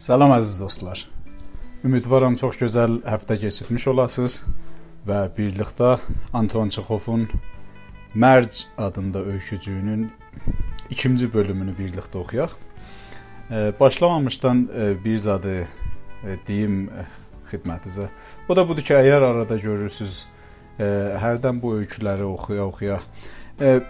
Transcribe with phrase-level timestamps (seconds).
[0.00, 1.02] Salam əziz dostlar.
[1.84, 4.38] Ümidvaram çox gözəl həftə keçirmiş olasınız
[5.04, 5.90] və birlikdə
[6.32, 7.26] Anton Çexovun
[8.16, 10.06] Mərc adında öykücüyünün
[10.88, 12.54] ikinci bölümünü birlikdə oxuyaq.
[13.80, 14.62] Başlamamışdan
[15.04, 15.68] bir zadı
[16.48, 16.88] deyim
[17.52, 18.08] xidmətinizə.
[18.48, 20.22] O da budur ki, əgər arada görürsüz,
[20.80, 23.02] hərdən bu öyküləri oxuya-oxuya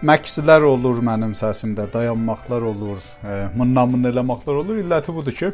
[0.03, 2.99] məksilər olur mənim səsimdə, dayanmaqlar olur,
[3.55, 4.83] mınnamın eləməklər olur.
[4.83, 5.53] İlləti budur ki,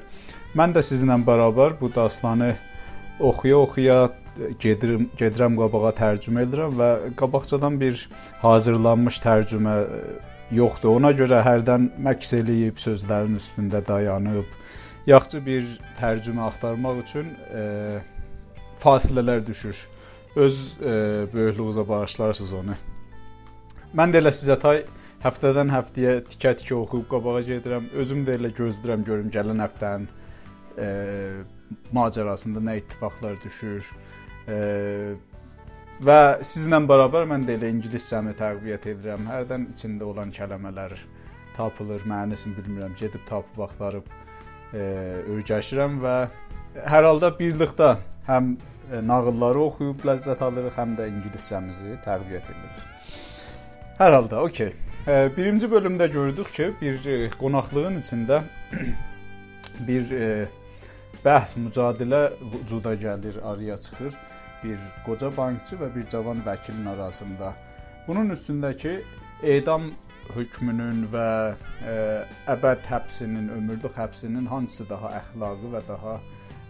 [0.57, 2.55] Mən də sizinlə bərabər bu dastanı
[3.19, 3.97] oxuya-oxuya
[4.61, 6.89] gedirəm, gedirəm qabağa tərcümə edirəm və
[7.19, 8.01] qabaqcadan bir
[8.41, 9.99] hazırlanmış tərcümə e,
[10.57, 10.97] yoxdur.
[10.97, 14.49] Ona görə hərdən məks eləyib sözlərin üstündə dayanıb
[15.09, 18.01] yaxşı bir tərcümə axtarmaq üçün e,
[18.81, 19.85] fasilələr düşür.
[20.35, 20.93] Öz e,
[21.33, 22.77] böyüklüyünüzə bağışlarsınız onu.
[23.97, 24.85] Mən də elə sizə tay
[25.23, 27.91] həftədən həftəyə tikə-tikə oxuyub qabağa gedirəm.
[27.97, 30.09] Özüm də elə gözləyirəm görüm gələn həftənin
[30.77, 30.87] e,
[31.95, 33.89] macərasında nə ittifaqlar düşür.
[34.47, 34.57] E,
[36.03, 39.27] və sizlə bərabər mən də elə ingiliscəni təqviyyət edirəm.
[39.31, 40.95] Hərdən içində olan kəlmələr
[41.57, 44.09] tapılır, mənisini bilmirəm, gedib tapıb axtarıb
[44.73, 44.81] e,
[45.33, 46.17] öyrəşirəm və
[46.85, 47.95] hər halda birlikdə
[48.27, 52.83] həm e, nağılları oxuyub ləzzət alırıq, həm də ingiliscəmizi təqviyyət edirik.
[53.97, 54.73] Hər halda, okey.
[55.07, 58.43] E, birinci bölümdə gördük ki, bir e, qonaqlığın içində
[59.87, 60.13] bir
[61.25, 64.13] bəhs, mücadilə vücuda gəlir, araya çıxır
[64.63, 67.53] bir qoca bankçı və bir cavan vəkilin arasında.
[68.07, 69.01] Bunun üstündəki
[69.43, 69.91] edam
[70.35, 71.29] hökmünün və
[71.87, 71.95] e,
[72.51, 76.17] əbəd həbsinin, ömürlük həbsinin hansı daha əxlaqi və daha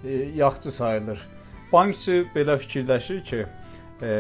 [0.03, 1.23] e, yaxşı sayılır?
[1.71, 3.45] Bankçı belə fikirləşir ki,
[4.01, 4.11] e,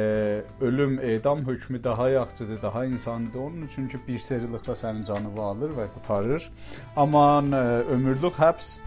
[0.61, 3.39] ölüm, edam hökmü daha yaxşıdır, daha insanidir.
[3.39, 6.49] Onun üçün ki, bir serilikdə sənin canını alır və qurtarır.
[6.95, 7.63] Amma e,
[7.93, 8.77] ömürlük həbs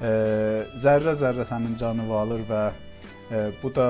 [0.00, 2.62] zərrə-zərrə sənin canını alır və
[3.30, 3.88] e, bu da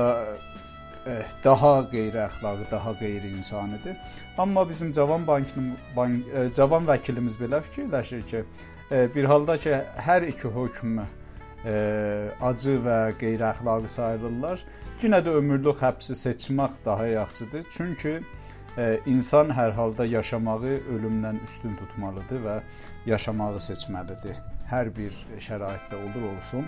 [1.06, 3.96] e, daha qeyri-əxlaqi, daha qeyri-insanidir.
[4.38, 8.44] Amma bizim cavan bankın bank, e, cavan vəkilimiz belə fikirləşir ki,
[8.90, 11.04] bir halda ki, hər iki hökmü
[12.40, 14.62] acı və qeyri-əxlaqi sayılırlar,
[15.02, 17.66] yenə də ömürlük həbsi seçmək daha yaxşıdır.
[17.70, 18.20] Çünki
[19.06, 22.60] insan hər halda yaşamağı ölümdən üstün tutmalıdır və
[23.10, 24.38] yaşamağı seçməlidir
[24.70, 26.66] hər bir şəraitdə olur olsun.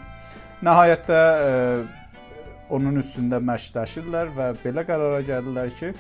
[0.65, 1.51] Nəhayətdə e,
[2.75, 5.93] onun üstündə məşqləşirlər və belə qərara gəldilər ki,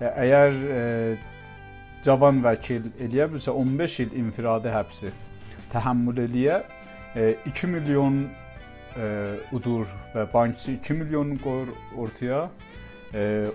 [0.00, 0.82] e, əgər e,
[2.06, 5.12] cavan vəkil eləyə bilsə 15 il infiradi həbsi
[5.74, 6.62] təhəmmül eləyə,
[7.14, 9.10] e, 2 milyon e,
[9.56, 12.48] udur və bankçı 2 milyon qoyur ortaya.
[13.14, 13.46] E,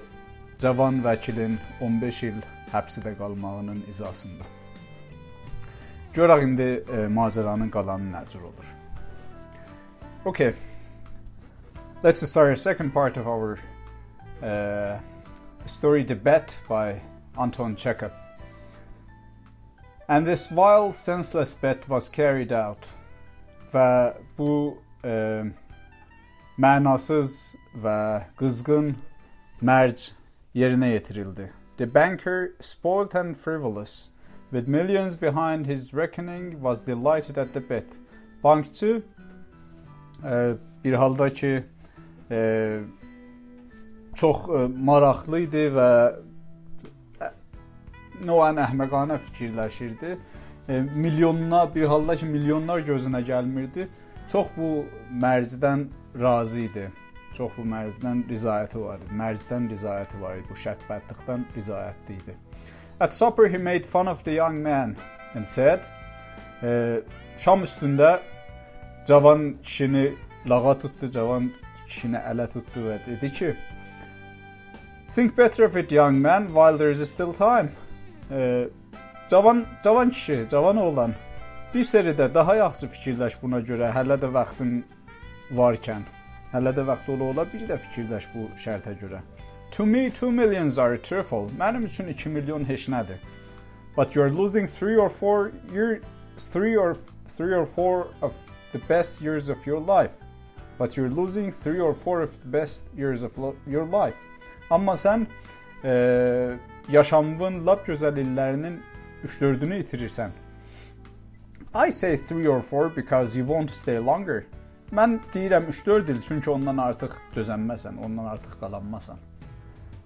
[0.60, 2.40] cavan vəkilin 15 il
[2.74, 4.59] həbsdə qalmağının izasında.
[6.20, 8.76] Görək indi e, macəranın qalanı olur.
[10.26, 10.54] Okay.
[12.04, 13.58] Let's start a second part of our
[14.44, 15.00] uh,
[15.66, 17.00] story Debate by
[17.38, 18.12] Anton Chekhov.
[20.10, 22.86] And this vile, senseless bet was carried out.
[23.74, 25.44] Və bu e,
[26.58, 28.96] mənasız və qızğın
[29.62, 30.12] mərc
[30.54, 31.50] yerinə.
[31.78, 34.10] The banker, spoiled and frivolous,
[34.52, 37.86] with millions behind his reckoning was delighted at the bet.
[38.44, 39.02] Bankçı
[40.24, 41.64] e, bir halda ki
[42.32, 42.80] e,
[44.16, 45.90] çox e, maraqlı idi və
[48.26, 50.18] noən əhməqanə fikirləşirdi.
[50.70, 53.88] E, milyonlar bir halda ki milyonlar gözünə gəlmirdi.
[54.32, 54.86] Çox bu
[55.22, 55.88] mərcdən
[56.22, 56.90] razı idi.
[57.34, 59.16] Çox bu mərcdən rizayəti var idi.
[59.22, 60.48] Mərcdən rizayəti var idi.
[60.50, 62.36] Bu şərtbətlikdən rizayətli idi.
[63.00, 64.96] At supper he made fun of the young man
[65.36, 65.84] and said,
[66.64, 67.02] e,
[67.38, 68.20] şam üstündə
[69.08, 70.14] cavan kişini
[70.50, 71.52] lağa tutdu, cavan
[71.88, 73.56] kişini ələ tutdu və dedi ki,
[75.16, 77.72] Think better of it young man while there is still time.
[78.32, 78.68] E,
[79.30, 81.14] cavan cavan kişi, cavan oğlan.
[81.74, 84.84] Bir seridə daha yaxşı fikirləş buna görə, hələ də vaxtın
[85.58, 86.06] varkən.
[86.54, 89.22] Hələ də vaxt ola ola bir də fikirləş bu şərtə görə.
[89.72, 91.48] To me 2 millions are a trifle.
[91.58, 93.20] Mənim üçün 2 milyon heç nədir.
[93.96, 96.02] But you're losing 3 or 4 year
[96.38, 96.96] 3 or
[97.28, 98.34] 3 or 4 of
[98.72, 100.14] the best years of your life.
[100.78, 103.32] But you're losing 3 or 4 of the best years of
[103.68, 104.16] your life.
[104.72, 105.26] Amma sən
[105.84, 106.58] e,
[106.90, 108.80] yaşamının lap gözəl illərinin
[109.26, 110.32] 3-4-ünü itirirsən.
[111.74, 114.46] I say 3 or 4 because you won't stay longer.
[114.92, 119.20] Mən deyirəm 3-4 il çünki ondan artıq dözənməsən, ondan artıq qalanmasan.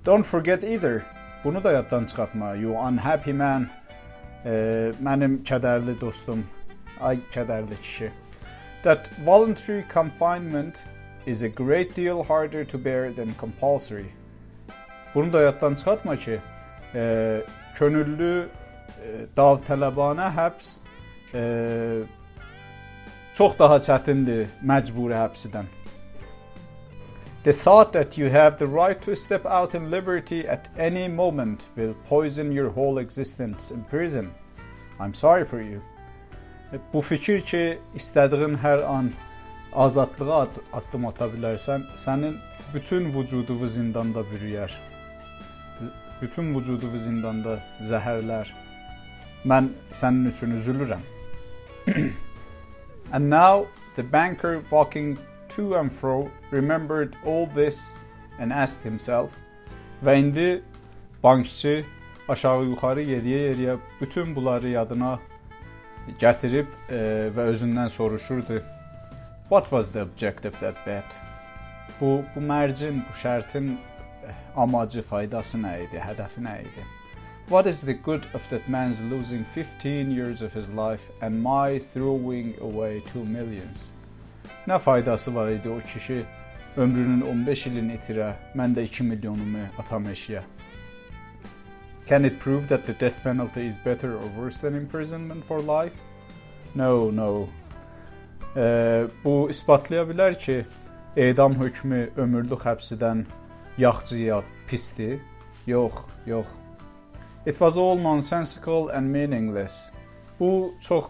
[0.05, 1.03] Don't forget either.
[1.43, 2.55] Bunu da yaddan çıxartma.
[2.55, 3.69] You unhappy man.
[4.45, 6.43] E, mənim kədərli dostum.
[7.01, 8.11] Ay kədərli kişi.
[8.83, 10.83] that voluntary confinement
[11.25, 14.11] is a great deal harder to bear than compulsory.
[15.15, 16.41] Bunu da yaddan çıxartma ki,
[16.95, 17.41] e,
[17.75, 18.47] könüllü
[19.03, 20.73] e, davtələbanə həbs
[21.33, 21.43] e,
[23.33, 25.69] çox daha çətindir məcburi həbsdən.
[27.43, 31.65] The thought that you have the right to step out in liberty at any moment
[31.75, 34.33] will poison your whole existence in prison.
[34.97, 35.81] I'm sorry for you.
[36.93, 39.11] Bu fikir ki, istədiyin hər an
[39.75, 41.27] azadlığa addım ata
[42.05, 42.39] sənin
[42.73, 44.71] bütün vücuduvu zindanda bürüyər.
[46.21, 48.47] Bütün vücuduvu zindanda zəhərlər.
[49.45, 51.03] Mən sənin üçün üzülürəm.
[53.11, 53.67] and now
[53.97, 55.17] the banker walking
[55.55, 57.93] to and fro remembered all this
[58.39, 59.31] and asked himself
[60.03, 60.47] və indi
[61.23, 61.75] bankçı
[62.29, 65.19] aşağı yuxarı yeriyə yeriyə bütün bunları yadına
[66.19, 66.97] gətirib e,
[67.35, 68.59] və özündən soruşurdu.
[69.49, 71.17] What was the objective of that bet?
[72.01, 73.77] Bu bu mərcin, bu şərtin
[74.55, 75.57] amacı, faydası
[76.09, 76.85] hədəfi nə idi?
[77.47, 81.79] What is the good of that man's losing 15 years of his life and my
[81.79, 83.92] throwing away 2 millions?
[84.67, 86.25] Nə faydası var idi o kişi
[86.77, 90.41] ömrünün 15 ilini itirə, mən də 2 milyonumu atam eşiyə.
[92.09, 95.95] Can it prove that the death penalty is better or worse than imprisonment for life?
[96.75, 97.47] No, no.
[98.55, 100.65] E, bu isbatlaya bilər ki,
[101.15, 103.23] edam hökmü ömürlük həbsdən
[103.77, 105.19] yaxşı ya pisdir?
[105.67, 105.93] Yox,
[106.25, 106.47] yox.
[107.45, 109.91] It was all nonsensical and meaningless.
[110.39, 111.05] Bu çox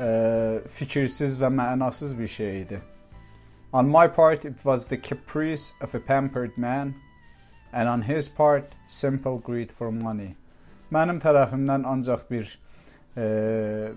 [0.00, 2.80] e, fikirsiz və mənasız bir şey idi.
[3.72, 6.94] On my part, it was the caprice of a pampered man,
[7.72, 10.34] and on his part, simple greed for money.
[10.92, 12.52] Mənim tərəfimdən ancaq bir
[13.16, 13.92] e,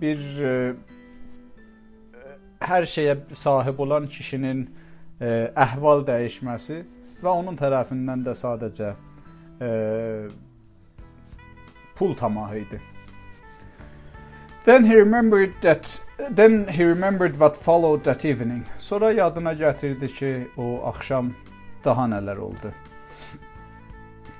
[0.00, 0.54] bir e,
[2.64, 4.64] hər şeyə sahib olan kişinin
[5.20, 6.80] e, əhval dəyişməsi
[7.22, 8.90] və onun tərəfindən də sadəcə
[9.62, 9.70] e,
[11.94, 12.80] pul tamahı idi.
[14.64, 16.00] Then he remembered that
[16.30, 18.64] then he remembered what followed that evening.
[18.78, 21.34] Sonra yadına gətirdi ki, o axşam
[21.84, 22.72] daha nələr oldu.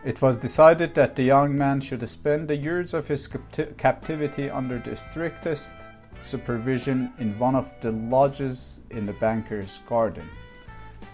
[0.04, 3.30] It was decided that the young man should spend the years of his
[3.78, 5.76] captivity under the strictest
[6.20, 10.24] supervision in one of the lodges in the banker's garden.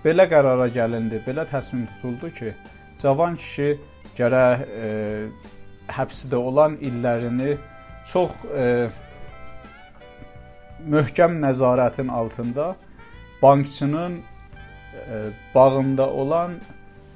[0.04, 2.52] Belə qərara gəlindi, belə təsmin tutuldu ki,
[3.02, 3.78] cavan kişi
[4.18, 4.90] gərək e,
[5.90, 7.58] həbsdə olan illərini
[8.12, 8.88] çox e,
[10.88, 12.76] möhkəm nəzarətin altında
[13.42, 14.22] bankçının e,
[15.54, 16.58] bağında olan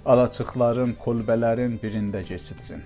[0.07, 2.83] alaçıqların, kolbələrin birində keçirsin.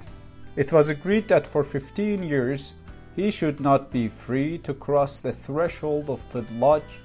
[0.56, 2.74] It was agreed that for 15 years
[3.16, 7.02] he should not be free to cross the threshold of the lodge.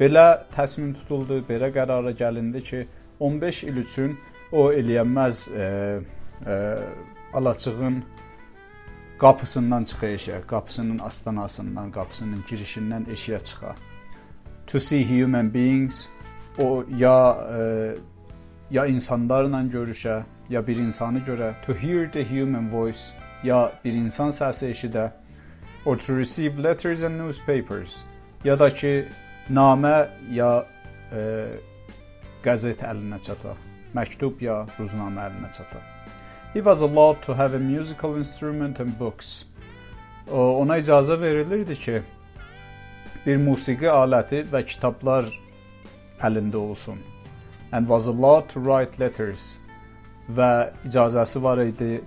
[0.00, 2.86] Belə təsmin tutuldu, belə qərara gəlindi ki,
[3.20, 4.16] 15 il üçün
[4.52, 5.66] o eləyənməz e,
[6.46, 6.56] e,
[7.38, 8.02] alaçığın
[9.22, 13.74] qapısından çıxa eşiyə, qapısının astanasından, qapısının girişindən eşiyə çıxa.
[14.66, 16.08] To see human beings
[16.58, 17.62] o ya e,
[18.70, 23.00] ya insanlarla görüşə, ya bir insanı görə, to hear the human voice,
[23.44, 25.10] ya bir insan səsi eşidə,
[25.84, 28.04] or to receive letters and newspapers,
[28.44, 29.06] ya da ki
[29.50, 30.66] namə ya
[31.12, 31.22] e,
[32.42, 33.54] qəzet əlinə çata,
[33.94, 35.91] məktub ya ruznamə əlinə çata.
[36.52, 39.46] He was allowed to have a musical instrument and books.
[40.28, 42.02] Ona icazə verilirdi ki,
[43.24, 45.30] bir musiqi aləti və kitablar
[46.20, 47.00] əlində olsun.
[47.72, 49.58] And was allowed to write letters.
[50.28, 52.02] Və icazəsi var idi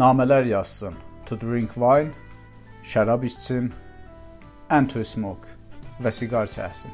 [0.00, 0.96] namələr yazsın.
[1.28, 2.14] To drink wine,
[2.88, 3.70] şərab içsin,
[4.70, 5.46] and to smoke
[6.00, 6.90] və siqar çəksin.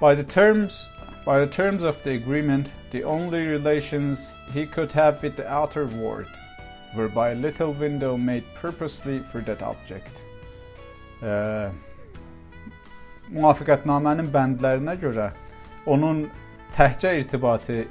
[0.00, 0.88] By the terms
[1.24, 5.86] By the terms of the agreement, the only relations he could have with the outer
[5.86, 6.26] world
[6.96, 10.22] were by a little window made purposely for that object.
[11.22, 11.70] Ee,
[13.30, 15.28] müvafiqətnamənin bəndlərinə görə
[15.86, 16.24] onun
[16.74, 17.84] təhcə irtibatı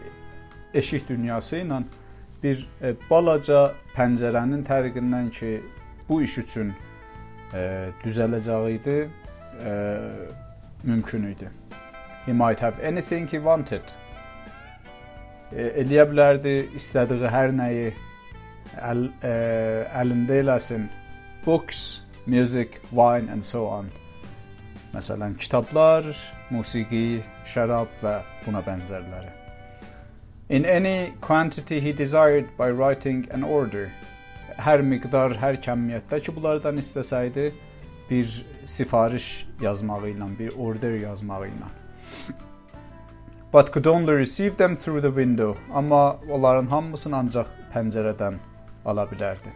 [0.75, 1.79] eşik dünyası ilə
[2.43, 3.63] bir e, balaca
[3.95, 5.53] pəncərənin tərqindən ki,
[6.09, 6.75] bu iş üçün
[7.55, 7.63] e,
[8.03, 8.99] düzələcəyi idi,
[9.63, 9.73] e,
[10.83, 11.55] mümkün idi.
[12.25, 13.81] He might have anything he wanted.
[15.51, 19.33] E, eləyə bilərdi istədiyi hər nəyi e,
[20.03, 20.87] əlində eləsin.
[21.45, 23.89] Books, music, wine and so on.
[24.93, 26.05] Məsələn, kitablar,
[26.51, 29.31] musiqi, şərab və buna bənzərləri.
[30.51, 33.89] In any quantity he desired by writing an order.
[34.59, 37.49] Hər miqdar, hər kəmiyyətdə ki, bunlardan istəsəydi,
[38.09, 38.33] bir
[38.67, 41.71] sifariş yazmağı ilə, bir order yazmağı ilə.
[43.51, 45.57] But could only receive them through the window.
[45.73, 48.37] Amma onların hamısını ancaq pəncərədən
[48.85, 49.51] ala bilərdi.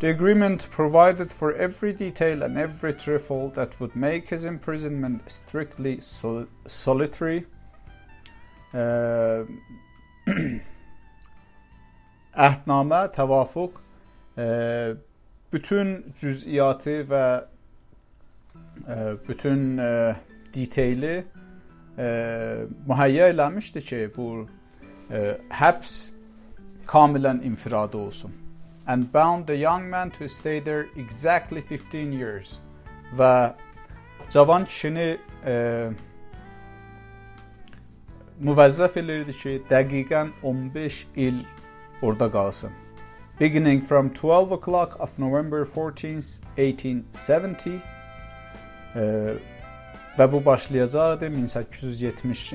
[0.00, 6.00] The agreement provided for every detail and every trifle that would make his imprisonment strictly
[6.00, 7.46] sol solitary.
[12.36, 13.72] Əhdnamə, təvafuq
[15.52, 17.24] bütün cüz'iyyatı və
[19.28, 19.78] bütün
[20.52, 21.24] detayli
[21.96, 24.26] mühəyyə eləmişdi ki, bu
[25.60, 25.94] həbs
[26.86, 28.32] kamilən infiradi olsun.
[28.86, 32.60] And bound the young man to stay there exactly 15 years.
[33.16, 33.54] Və
[34.30, 35.54] cavan kişini e,
[38.42, 41.42] müvəzzəf elirdi ki, dəqiqən 15 il
[42.02, 42.70] orada qalsın.
[43.40, 47.80] Beginning from 12 o'clock of November 14th, 1870
[48.96, 49.34] e,
[50.18, 52.54] və bu başlayacaqdı 1870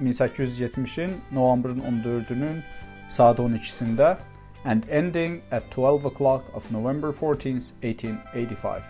[0.00, 2.62] 1870-in noyabrın 14-ünün
[3.08, 4.16] saat 12-sində
[4.64, 8.82] and ending at 12 o'clock of November 14th, 1885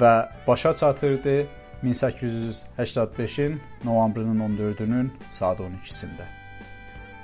[0.00, 1.46] və başa çatırdı
[1.84, 6.26] 1885-in noyabrın 14-ünün saat 12-sində.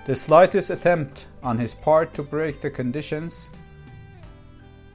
[0.06, 3.49] The slightest attempt on his part to break the conditions,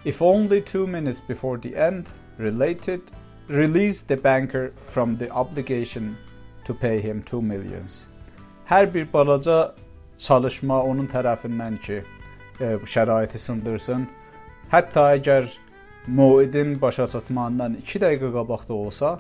[0.06, 2.06] if only two minutes before the end,
[2.40, 3.02] related
[3.50, 6.16] released the banker from the obligation
[6.66, 8.06] to pay him 2 millions.
[8.70, 9.74] Hər bir balaca
[10.18, 12.04] çalışma onun tərəfindən ki,
[12.62, 14.06] e, şəraiti sındırsın.
[14.72, 15.50] Hətta əgər
[16.08, 19.18] moidin başa çatmağından 2 dəqiqə qabaqda olsa,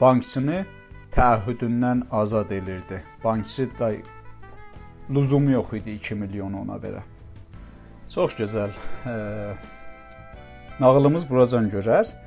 [0.00, 0.64] bankçını
[1.16, 3.02] təəhhüdündən azad elirdi.
[3.24, 3.92] Bankçı da
[5.10, 7.02] lüzumu yox idi 2 milyonu ona verə.
[8.14, 8.70] Çox gözəl.
[9.06, 9.14] E,
[10.80, 12.21] nağılımız buracan görər.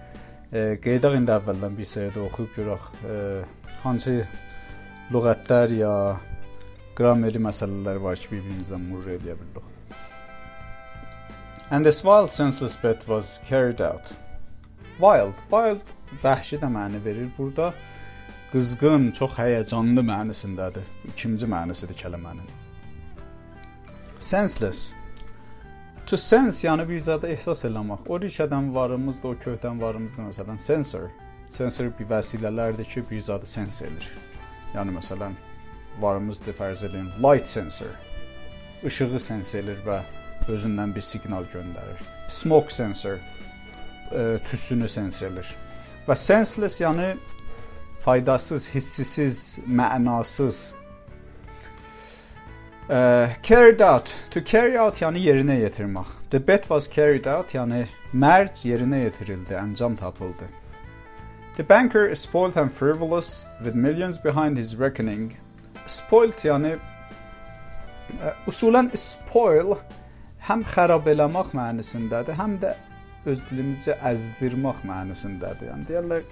[0.56, 2.90] E, qeydaq indi əvvəldən bir sərdə oxuyub görək
[3.84, 4.16] hansı
[5.12, 5.94] lüğətlər ya
[6.96, 9.72] qrameri məsələlər var ki, bir-birimizdən murur edə bilirik.
[11.72, 14.12] And this wild senseless bet was carried out.
[15.00, 15.82] Wild, wild
[16.24, 17.74] vəhşi də məna verir burada.
[18.52, 20.86] Qızğın, çox həyəcanlı mənasındadır.
[21.12, 22.48] İkinci mənasıdır kəlmənin.
[24.20, 24.94] Senseless
[26.06, 28.04] To sense yəni bir zada ehsas eləmək.
[28.06, 31.08] O rişədən varımızdır, o kökdən varımızdır məsələn sensor.
[31.50, 34.06] Sensor bir vəsilələrdir ki, bir zadı sens edir.
[34.76, 35.34] Yəni məsələn
[36.02, 37.90] varımızdır fərz edin light sensor.
[38.86, 40.04] Işığı sens edir və
[40.54, 42.06] özündən bir siqnal göndərir.
[42.30, 45.50] Smoke sensor ə, tüsünü sens edir.
[46.06, 47.16] Və senseless yəni
[48.06, 50.76] faydasız, hissisiz, mənasız
[52.90, 54.14] Uh, carried out.
[54.32, 56.06] To carry out yani yerine getirmek.
[56.30, 60.44] The bet was carried out yani merc yerine getirildi, ancam tapıldı.
[61.58, 65.32] The banker spoiled and frivolous with millions behind his reckoning.
[65.88, 66.76] Spoiled yani
[68.10, 69.78] uh, usulen spoil
[70.42, 72.76] həm xarab eləmək mənasındadır, həm də
[73.26, 75.72] öz dilimizcə əzdirmək mənasındadır.
[75.72, 76.28] Yəni deyirlər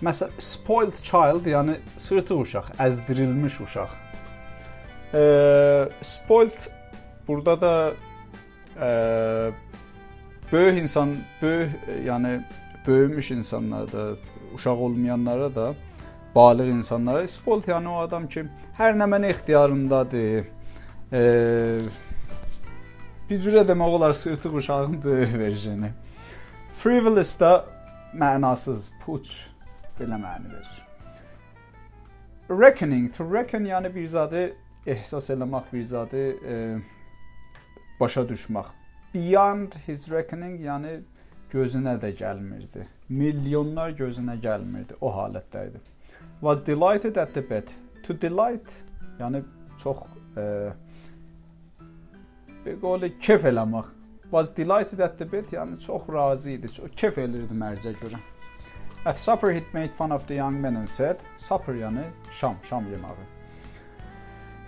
[0.00, 4.01] məsələn spoiled child, yəni sırtıq uşaq, əzdirilmiş uşaq.
[5.14, 6.70] E, spoilt
[7.28, 7.92] burada da
[8.80, 8.90] e,
[10.52, 11.70] böyük insan, böyük
[12.06, 12.40] yəni
[12.86, 14.16] böyümüş insanlarda,
[14.54, 15.74] uşaq olmayanlara da,
[16.34, 18.46] balıq insanlara spoilt yəni o adam ki,
[18.78, 20.48] hər nə mənə ixtiyarındadır.
[21.12, 21.22] E,
[23.30, 25.92] bir cürə demək olar sırtıq uşağın böyük versiyonu.
[26.82, 27.64] Frivolous da
[28.16, 29.30] mənasız, puç
[30.00, 30.82] belə məna verir.
[32.50, 34.52] Reckoning, to reckon yəni bir zadı
[34.86, 36.78] ehsas eləmək bir zadı e,
[38.00, 38.66] başa düşmək.
[39.14, 41.00] Beyond his reckoning, yəni
[41.52, 42.86] gözünə də gəlmirdi.
[43.08, 44.96] Milyonlar gözünə gəlmirdi.
[45.00, 45.82] O halətdə idi.
[46.40, 47.74] Was delighted at the bet.
[48.06, 48.72] To delight,
[49.20, 49.44] yəni
[49.78, 50.72] çox e,
[52.80, 53.92] qolu kef eləmək.
[54.32, 56.72] Was delighted at the bet, yəni çox razı idi.
[56.72, 58.18] Çox kef elirdi mərcə görə.
[59.04, 62.86] At supper he made fun of the young men and said, supper yəni şam, şam
[62.86, 63.41] yeməyi.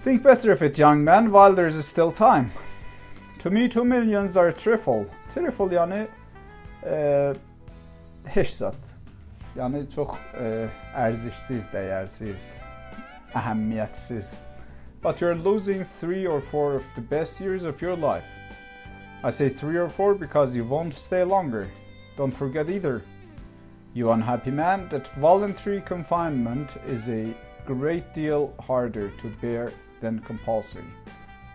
[0.04, 2.52] Think better of it, young man, while there is still time.
[3.38, 5.06] To me, two millions are trifle.
[5.32, 6.06] Trifle yani
[6.84, 7.34] e,
[8.26, 8.76] eh, zat.
[9.56, 12.44] Yəni çox e, eh, ərzişsiz, dəyərsiz,
[13.32, 14.34] əhəmiyyətsiz.
[15.00, 18.28] But you're losing three or four of the best years of your life.
[19.22, 21.66] I say three or four because you won't stay longer.
[22.18, 23.00] Don't forget either,
[23.94, 27.34] you unhappy man, that voluntary confinement is a
[27.64, 29.72] great deal harder to bear
[30.04, 30.84] than compulsory.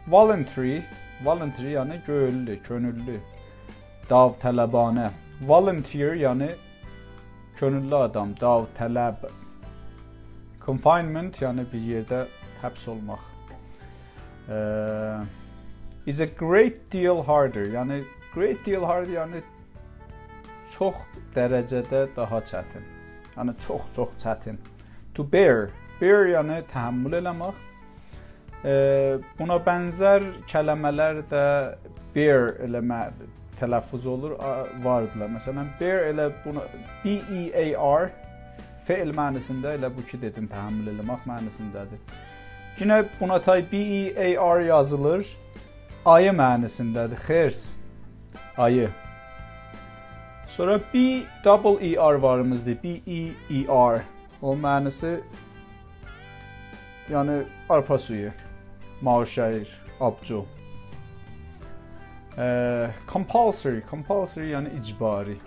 [0.08, 0.84] Voluntary,
[1.24, 3.20] voluntary yani gönüllü, könüllü.
[4.10, 5.12] Davtələbanə.
[5.42, 6.50] Volunteer yəni
[7.60, 9.28] könüllü adam, dav, tələb.
[10.66, 12.24] Confinement yəni bir yerdə
[12.64, 13.22] həbs olmaq.
[14.50, 15.26] Uh,
[16.06, 17.70] is a great deal harder.
[17.70, 18.02] Yəni
[18.34, 19.44] great deal harder yəni
[20.74, 20.98] çox
[21.36, 22.86] dərəcədə daha çətin.
[23.38, 24.58] Yəni çox çox çətin.
[25.14, 25.70] To bear.
[26.02, 27.69] Bear yəni təhammül eləmək.
[29.40, 31.44] Buna bənzər kəlmələr də
[32.16, 33.06] bear eləmə
[33.60, 34.34] tələffüz olur
[34.84, 35.30] vardılar.
[35.32, 36.66] Məsələn, bear elə buna
[37.04, 38.10] B E A R
[38.88, 42.00] fe'l mənasında elə bu ki dedim təhammül eləmək mənasındadır.
[42.80, 43.78] Yenə buna tay B
[44.12, 45.28] E A R yazılır.
[46.06, 47.20] Ayı mənasındadır.
[47.28, 47.76] Xers.
[48.58, 48.90] Ayı.
[50.48, 52.78] Sonra B double E R varımızdır.
[52.84, 53.20] B E
[53.52, 54.02] E R.
[54.42, 55.20] O mənası
[57.12, 58.32] yəni arpa suyu,
[59.02, 60.46] mavşayır, abcu.
[62.38, 65.38] Uh, compulsory, compulsory yəni icbari.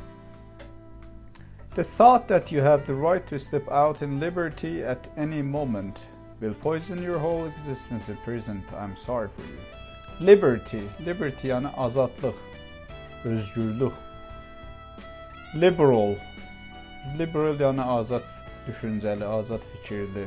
[1.74, 6.00] The thought that you have the right to step out in liberty at any moment
[6.40, 8.64] will poison your whole existence at present.
[8.72, 9.58] I'm sorry for you.
[10.20, 12.34] Liberty, liberty yəni azadlıq,
[13.24, 13.92] özgürlük.
[15.54, 16.14] Liberal,
[17.18, 18.24] liberal yəni azat
[18.66, 20.26] düşüncəli, azad fikirli.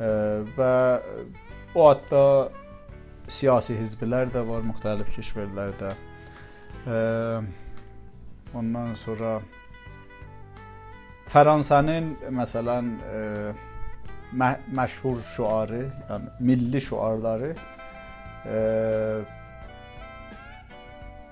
[0.00, 0.08] E,
[0.56, 0.72] və
[1.76, 2.48] o adda
[3.28, 5.92] siyasi hizblər də var müxtəlif keşverlərdə.
[6.86, 6.98] E,
[8.56, 9.36] ondan sonra
[11.32, 13.20] Fransanın məsələn e,
[14.40, 17.52] mə məşhur şüarı, yəni milli şüarları
[18.46, 18.56] e,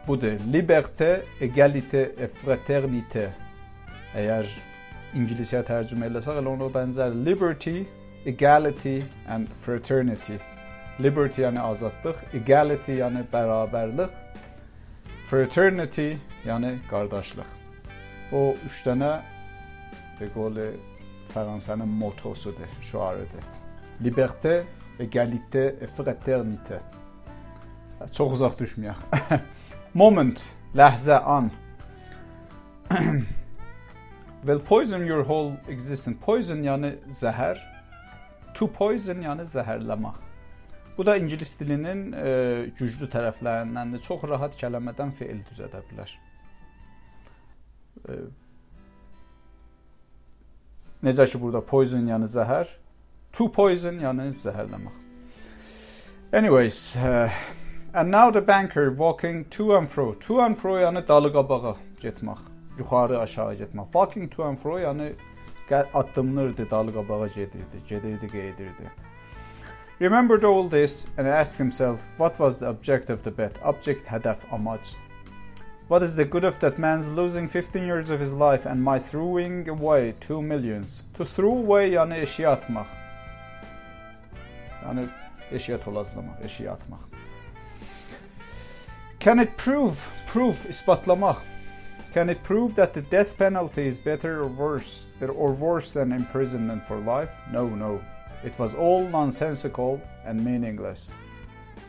[0.07, 0.39] budur.
[0.53, 3.31] Liberté, égalité et fraternité.
[4.15, 4.51] Əgər
[5.17, 7.85] ingiliscə tərcümə eləsək, elə ona bənzər liberty,
[8.27, 10.39] equality and fraternity.
[11.01, 14.11] Liberty yəni azadlıq, equality yəni bərabərlik,
[15.31, 16.15] fraternity
[16.47, 17.51] yəni qardaşlıq.
[18.33, 19.13] O 3 dənə
[20.21, 20.71] de Gaulle
[21.35, 23.45] Fransa'nın motosudur, şüarıdır.
[24.05, 24.65] Liberté,
[25.01, 26.79] égalité et fraternité.
[28.13, 29.41] Çox uzaq düşməyək.
[29.95, 30.43] Moment,
[30.75, 31.51] ləhzə, an.
[34.45, 36.19] well, poison your whole existence.
[36.21, 37.59] Poison yəni zəhər,
[38.55, 40.21] To poison yəni zəhərləmək.
[40.97, 42.31] Bu da ingilis dilinin e,
[42.79, 44.03] güclü tərəflərindəndir.
[44.05, 46.13] Çox rahat kəlmədən feil düzədə bilər.
[48.07, 48.19] E,
[51.03, 52.71] necə ki burada poison yəni zəhər,
[53.35, 55.03] to poison yəni zəhərləmək.
[56.35, 57.31] Anyways, uh,
[57.93, 60.15] and now the banker walking to and fro.
[60.27, 62.41] To and fro yəni dalı qabağa getmək
[62.79, 63.85] yuxarı aşağı getmək.
[63.93, 65.13] Walking to and fro yəni
[65.69, 68.91] qabağa gedirdi, gedirdi.
[70.01, 73.59] Remembered all this and asked himself what was the object of the bet.
[73.63, 74.95] Object hədəf, amac.
[75.89, 78.99] What is the good of that man's losing 15 years of his life and my
[78.99, 81.03] throwing away 2 millions?
[81.15, 82.87] To throw away yəni eşiyə atmaq.
[84.83, 85.09] Yəni
[85.53, 87.05] eşiyə tolazlamaq, eşiyə atmaq.
[89.21, 89.99] Can it prove?
[90.27, 91.54] Prove isbatlamaq.
[92.15, 96.87] Can it prove that the death penalty is better or worse or worse than imprisonment
[96.87, 97.31] for life?
[97.51, 98.01] No, no.
[98.45, 101.11] It was all nonsensical and meaningless.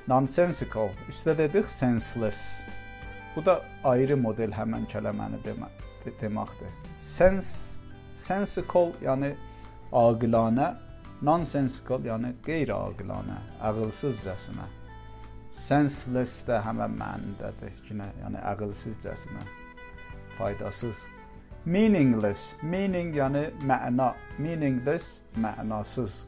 [0.07, 0.89] Nonsensical.
[1.07, 2.63] Üstə dedik senseless.
[3.35, 5.69] Bu da ayrı model həmin kəlməni demə,
[6.21, 6.71] deməkdir.
[7.01, 7.75] Sense
[8.15, 9.35] sensical yani
[9.93, 10.71] ağılanə,
[11.21, 14.65] nonsensical yəni qeyri-ağılanə, ağılsızcasına.
[15.51, 19.45] Senseless de həmin mənidədir, yenə yəni ağılsızcasına.
[20.38, 21.06] Faydasız.
[21.65, 26.26] Meaningless, meaning yəni məna, meaningless mənasız.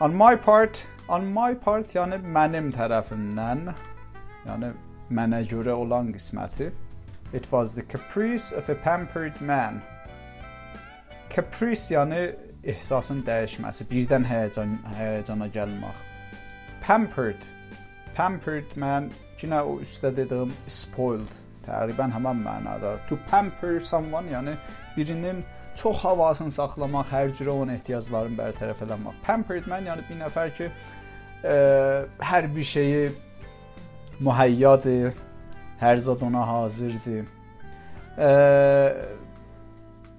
[0.00, 3.68] On my part, on my part yəni mənim tərəfimdən,
[4.46, 4.72] yəni
[5.12, 6.70] mənə görə olan qisməti.
[7.32, 9.82] It was the caprice of a pampered man.
[11.28, 12.24] Caprice yəni
[12.64, 16.02] ehsasın dəyişməsi, birdən həyəcan həyəcana gəlmək.
[16.80, 17.44] Pampered,
[18.16, 22.96] pampered man, yenə o üstdə dediyim spoiled təqribən həmin mənada.
[23.08, 24.56] To pamper someone, yəni
[24.96, 25.42] birinin
[25.76, 29.20] çox havasını saxlamaq, hər cürə onun ehtiyaclarını bərtərəf eləmək.
[29.26, 30.70] Pampered man yəni bir nəfər ki,
[31.42, 31.56] ə,
[32.30, 33.02] hər bir şeyi
[34.20, 35.14] mühəyyadır,
[35.80, 37.26] hər zad ona hazırdır.
[38.14, 38.30] Ə,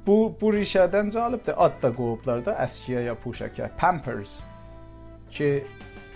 [0.08, 1.55] bu bu rişədən cəlibdir.
[1.58, 3.71] Ad da qoyublar da əskiyaya puşəkə.
[3.79, 4.41] Pampers
[5.31, 5.63] ki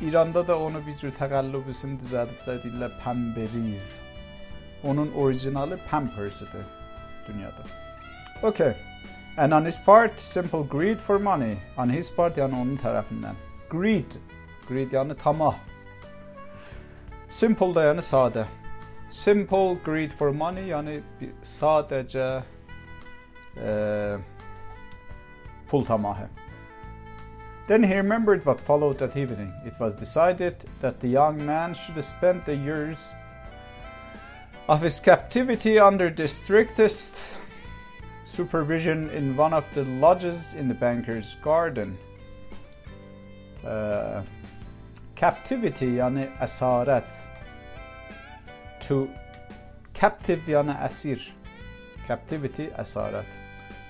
[0.01, 3.97] İranda da onu bir cür təqəllübüsünü düzəldiblər, deyirlər Pamperiz.
[4.83, 6.65] Onun orijinali Pampers'ıdır
[7.27, 7.63] dünyada.
[8.43, 8.73] Okay.
[9.37, 11.57] And on his part, simple greed for money.
[11.77, 13.35] On his part yani onun tarafından.
[13.69, 14.11] Greed.
[14.69, 15.55] Greed yani tamah.
[17.29, 18.45] Simple da yani sade.
[19.11, 21.01] Simple greed for money yani
[21.43, 22.43] sadece
[23.57, 24.17] e,
[25.69, 26.27] pul tamahı.
[27.67, 29.51] Then he remembered what followed that evening.
[29.65, 32.99] It was decided that the young man should spend the years
[34.69, 37.15] of his captivity under the strictest
[38.23, 41.97] supervision in one of the lodges in the banker's garden.
[43.65, 44.21] Uh,
[45.15, 47.07] captivity yani esaret.
[48.81, 49.09] To
[49.93, 51.19] captive yani asir.
[52.07, 53.25] Captivity esaret.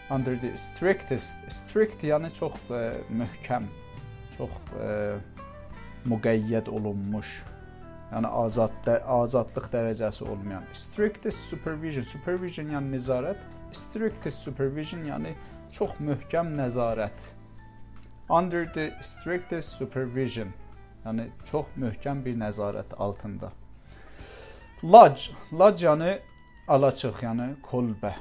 [0.10, 3.68] under the strictest strict yani çox ə, e, möhkəm,
[4.38, 5.50] çox ə, e,
[6.10, 7.30] müqəyyəd olunmuş,
[8.10, 13.42] yəni azad azadlıq dərəcəsi olmayan strictest supervision, supervision yəni nəzarət,
[13.76, 15.36] strictest supervision yəni
[15.72, 17.28] çox möhkəm nəzarət.
[18.30, 20.54] Under the strictest supervision,
[21.06, 23.52] yəni çox möhkəm bir nəzarət altında.
[24.84, 26.18] Lodge, lodge yəni
[26.68, 28.14] alaçıq, yəni kolbə.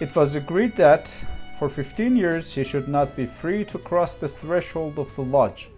[0.00, 1.10] It was agreed that
[1.58, 5.68] for 15 years he should not be free to cross the threshold of the lodge.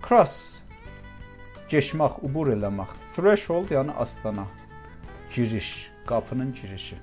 [0.00, 0.55] Cross
[2.22, 2.46] ubur.
[3.16, 3.68] Threshold.
[5.34, 6.96] Giriş, girişi.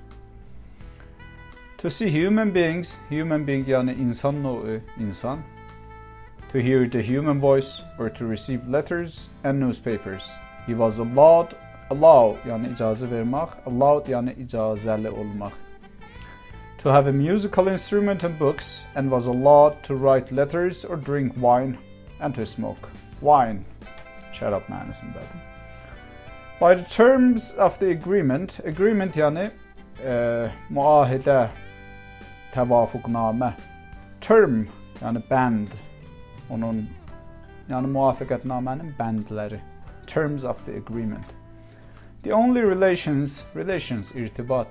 [1.78, 5.38] To see human beings, human being yəni insan növü, insan.
[6.52, 10.30] To hear the human voice or to receive letters and newspapers.
[10.66, 11.48] He was allowed,
[11.90, 15.52] allow yəni icazə vermək, allowed yəni icazəli olmaq
[16.84, 21.32] to have a musical instrument and books, and was allowed to write letters or drink
[21.34, 21.78] wine
[22.20, 22.90] and to smoke.
[23.22, 23.64] Wine.
[24.34, 25.26] Shut up, man, isn't that?
[26.60, 29.50] By the terms of the agreement, agreement yani
[30.04, 31.50] e, muahede,
[32.52, 33.54] tevafukname.
[34.20, 34.68] Term
[35.00, 35.68] yani band.
[36.50, 36.88] Onun
[37.68, 39.60] yani muvaffakatnamenin bandları.
[40.06, 41.26] Terms of the agreement.
[42.22, 44.66] The only relations, relations, irtibat,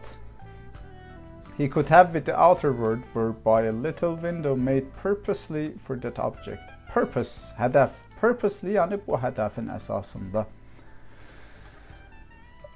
[1.58, 5.96] he could have with the outer world were by a little window made purposely for
[5.98, 6.64] that object.
[6.90, 7.92] Purpose, hedef.
[8.24, 10.46] Purposely yani bu hedefin esasında.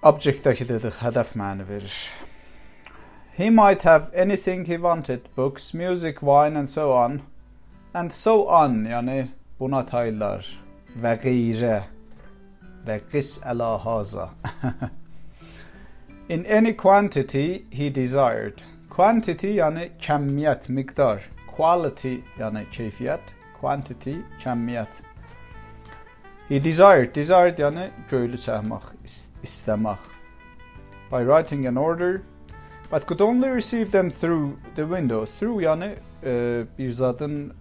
[0.03, 2.09] Object'taki dedik hedef mani verir.
[3.37, 7.21] He might have anything he wanted, books, music, wine and so on.
[7.93, 9.27] And so on yani
[9.59, 10.59] buna taylar
[10.95, 11.83] ve gayre
[12.87, 14.29] ve qis ala haza.
[16.29, 18.61] In any quantity he desired.
[18.89, 21.23] Quantity yani kemiyet, miktar.
[21.57, 23.21] Quality yani keyfiyet.
[23.61, 25.06] Quantity, kemiyet.
[26.49, 28.83] He desired, desired yani göylü çəkmək,
[29.43, 29.97] istemək.
[31.11, 32.21] By writing an order,
[32.91, 35.25] but could only receive them through the window.
[35.25, 37.53] Through yani e, bir zadın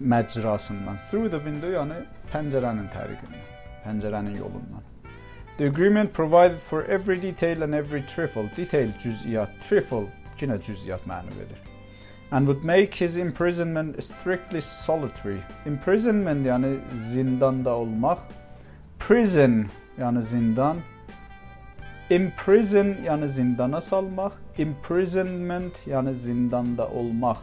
[0.00, 0.98] məcrasından.
[1.10, 3.48] Through the window yani pəncərənin təriqindən,
[3.86, 4.84] pəncərənin yolundan.
[5.56, 8.50] The agreement provided for every detail and every trifle.
[8.56, 10.06] Detail cüz'iyat, trifle
[10.40, 11.69] yine cüz'iyat məni verir.
[12.32, 15.42] And would make his imprisonment strictly solitary.
[15.66, 16.78] Imprisonment yani
[17.12, 18.18] zindanda olmak.
[18.98, 19.66] Prison
[19.98, 20.76] yani zindan.
[22.10, 24.32] Imprison yani zindana salmak.
[24.58, 27.38] Imprisonment yani zindanda olmak.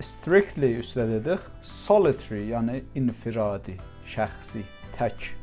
[0.00, 1.38] Strictly üstlədik.
[1.62, 4.62] Solitary yani infiradi, şəxsi,
[4.98, 5.34] tək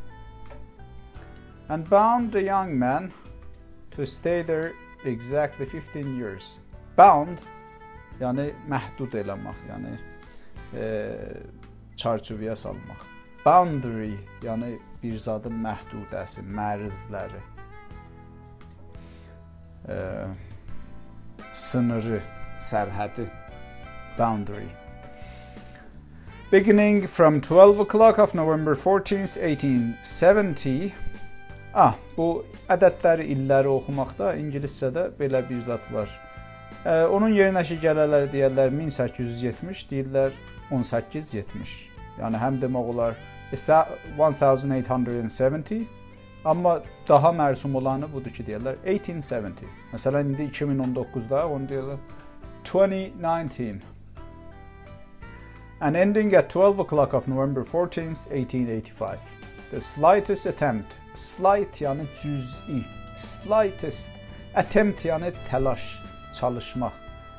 [1.72, 3.14] and bound the young man
[3.92, 4.74] to stay there
[5.06, 6.60] exactly 15 years.
[6.98, 7.40] Bound
[8.22, 9.94] yani məhdud eləmək, yəni
[10.74, 10.86] e,
[11.98, 13.08] çarçuvaya salmaq.
[13.46, 14.14] Boundary
[14.46, 17.42] yəni bir zadın məhdudəsi, mərzləri.
[19.90, 19.98] E,
[21.54, 22.22] sınırı,
[22.62, 23.28] sərhədi
[24.18, 24.70] boundary.
[26.52, 30.92] Beginning from 12 o'clock of November 14th, 1870
[31.74, 36.12] Ah, bu ədədləri, illəri oxumaqda ingiliscədə belə bir zat var.
[36.86, 40.32] E, onun yerinəki gələləri deyirlər 1870, deyirlər
[40.72, 41.76] 1870.
[42.18, 43.16] Yəni həm demək olar
[43.52, 45.88] 1870,
[46.46, 49.68] amma daha mərsum olanı budur ki, deyirlər 1870.
[49.94, 51.98] Məsələn indi 2019-da onu deyirlər
[52.64, 53.82] 2019.
[55.82, 59.20] And ending at 12 o'clock of November 14th, 1885.
[59.72, 62.84] The slightest attempt, slight yani cüz'i,
[63.18, 64.10] slightest
[64.56, 66.02] attempt yani telaş,
[66.40, 66.94] çalışmak.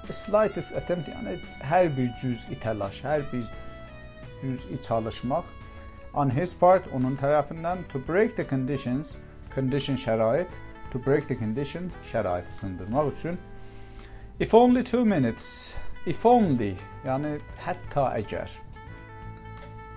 [0.07, 3.45] The slightest attempt yani her bir cüz'i telaş, her bir
[4.43, 5.45] cüz'i çalışmak.
[6.15, 9.17] On his part, onun tarafından to break the conditions,
[9.55, 10.49] condition şerait,
[10.93, 13.39] to break the condition şeraiti sındırmak için.
[14.41, 15.75] If only two minutes,
[16.07, 16.75] if only
[17.07, 18.51] yani hatta eğer.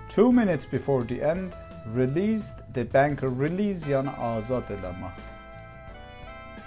[0.08, 1.52] Two minutes before the end,
[1.96, 5.35] released the banker release yani azad eləmək.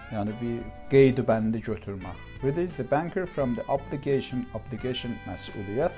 [0.10, 2.18] Yəni bir qeyd bəndi götürmək.
[2.44, 5.94] Release the banker from the obligation obligation məsuliyyət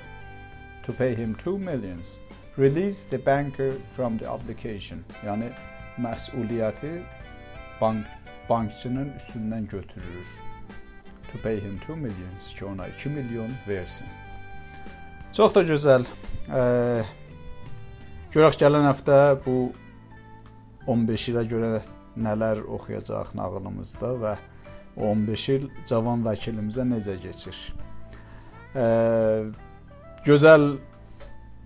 [0.84, 2.18] to pay him 2 millions.
[2.56, 5.04] Release the banker from the obligation.
[5.24, 5.52] Yəni
[6.02, 6.98] məsuliyyəti
[7.80, 8.06] bank
[8.48, 10.28] bankçının üstündən götürür.
[11.32, 14.06] To pay him 2 millions ki ona 2 milyon versin.
[15.32, 16.04] Çox da gözəl.
[18.32, 19.56] Görək gələn həftə bu
[20.86, 21.72] 15 ilə görə
[22.16, 24.32] nələr oxuyacaq nağılımızda və
[24.96, 27.56] 15 il cavan vəkilimizə necə keçir.
[28.76, 28.86] Ə,
[30.26, 30.66] gözəl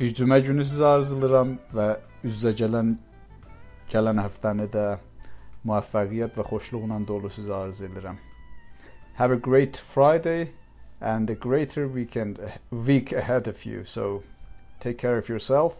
[0.00, 1.88] bir cümə günü sizə arzulayıram və
[2.26, 2.94] üz-üzə gələn
[3.90, 4.86] gələn həftəni də
[5.66, 8.18] müvəffəqiyyət və xoşluqla dolu sizə arzu edirəm.
[9.14, 10.52] Have a great Friday
[11.00, 12.38] and a greater weekend
[12.70, 13.84] week ahead of you.
[13.84, 14.22] So
[14.80, 15.74] take care of yourself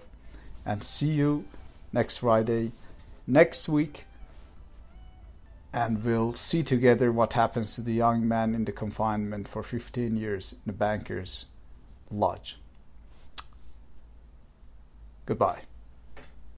[0.65, 1.45] and see you
[1.93, 2.73] next Friday
[3.27, 4.06] next week
[5.77, 10.17] and we'll see together what happens to the young man in the confinement for 15
[10.17, 11.47] years in the banker's
[12.11, 12.57] lodge.
[15.27, 15.65] Goodbye.